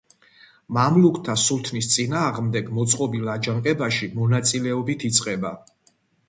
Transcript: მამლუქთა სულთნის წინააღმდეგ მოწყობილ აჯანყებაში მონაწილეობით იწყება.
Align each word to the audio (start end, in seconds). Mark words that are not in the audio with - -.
მამლუქთა 0.77 1.35
სულთნის 1.41 1.89
წინააღმდეგ 1.95 2.71
მოწყობილ 2.79 3.29
აჯანყებაში 3.35 4.11
მონაწილეობით 4.17 5.07
იწყება. 5.13 5.55